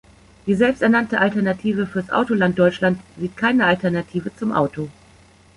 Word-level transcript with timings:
Die 0.47 0.55
selbsternannte 0.55 1.19
Alternative 1.19 1.85
fürs 1.85 2.09
Autoland 2.09 2.57
Deutschland 2.57 2.99
sieht 3.19 3.37
keine 3.37 3.67
Alternative 3.67 4.35
zum 4.35 4.51
Auto. 4.51 4.87